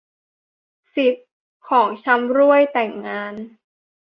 [0.95, 1.15] สิบ
[1.67, 3.33] ของชำร่วยแต่งงาน